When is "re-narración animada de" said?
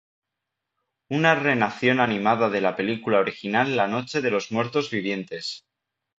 1.35-2.59